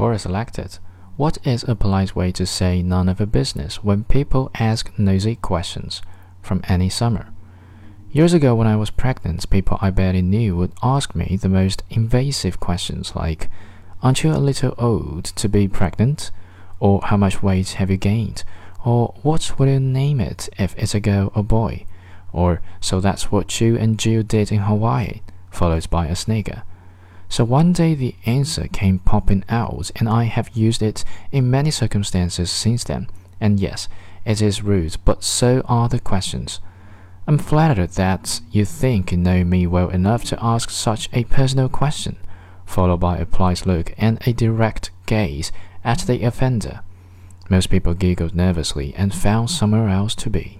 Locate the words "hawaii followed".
24.60-25.90